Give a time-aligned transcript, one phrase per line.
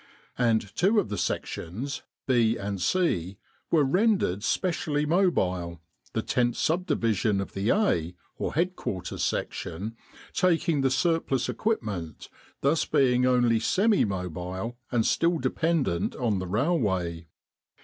[0.39, 3.37] And two of the Sections, B and C,
[3.69, 5.79] were rendered specially mobile,
[6.13, 9.95] the Tent Subdivision of the A, or Headquarters' Section,
[10.33, 12.29] tak ing the surplus equipment,
[12.61, 17.27] thus being only semi mobile and still dependent on the railway.